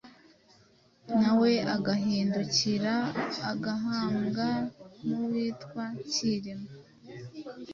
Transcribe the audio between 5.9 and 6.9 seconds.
Cyilima.